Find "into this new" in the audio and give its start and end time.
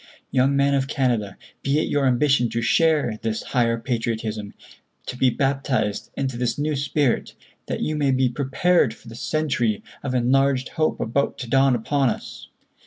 6.17-6.75